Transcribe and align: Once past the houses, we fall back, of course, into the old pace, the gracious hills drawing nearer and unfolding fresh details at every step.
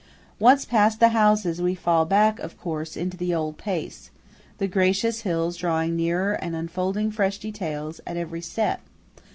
Once 0.39 0.65
past 0.65 0.99
the 0.99 1.09
houses, 1.09 1.61
we 1.61 1.75
fall 1.75 2.05
back, 2.05 2.39
of 2.39 2.59
course, 2.59 2.97
into 2.97 3.15
the 3.15 3.35
old 3.35 3.59
pace, 3.59 4.09
the 4.57 4.67
gracious 4.67 5.21
hills 5.21 5.55
drawing 5.57 5.95
nearer 5.95 6.33
and 6.33 6.55
unfolding 6.55 7.11
fresh 7.11 7.37
details 7.37 8.01
at 8.07 8.17
every 8.17 8.41
step. 8.41 8.81